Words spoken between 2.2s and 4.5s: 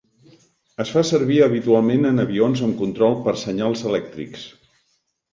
avions amb control per senyals elèctrics.